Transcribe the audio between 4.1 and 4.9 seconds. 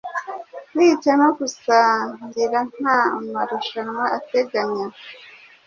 ateganya